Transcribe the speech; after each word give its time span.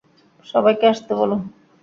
সবাইকে 0.45 0.85
আসতে 0.93 1.11
বল। 1.19 1.31